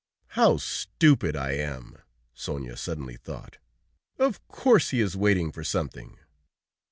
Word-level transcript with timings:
"How 0.29 0.57
stupid 0.57 1.35
I 1.35 1.51
am!" 1.51 1.95
Sonia 2.33 2.75
suddenly 2.75 3.17
thought. 3.17 3.59
"Of 4.17 4.43
course 4.47 4.89
he 4.89 4.99
is 4.99 5.15
waiting 5.15 5.51
for 5.51 5.63
something." 5.63 6.17